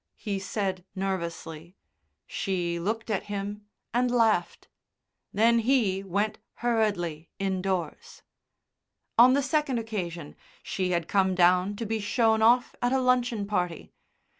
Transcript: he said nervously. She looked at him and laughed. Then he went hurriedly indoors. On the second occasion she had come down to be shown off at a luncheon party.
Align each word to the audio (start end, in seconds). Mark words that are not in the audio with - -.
he 0.17 0.39
said 0.39 0.83
nervously. 0.95 1.75
She 2.25 2.79
looked 2.79 3.11
at 3.11 3.25
him 3.25 3.67
and 3.93 4.09
laughed. 4.09 4.67
Then 5.31 5.59
he 5.59 6.01
went 6.01 6.39
hurriedly 6.55 7.29
indoors. 7.37 8.23
On 9.19 9.33
the 9.35 9.43
second 9.43 9.77
occasion 9.77 10.35
she 10.63 10.89
had 10.89 11.07
come 11.07 11.35
down 11.35 11.75
to 11.75 11.85
be 11.85 11.99
shown 11.99 12.41
off 12.41 12.75
at 12.81 12.91
a 12.93 12.99
luncheon 12.99 13.45
party. 13.45 13.93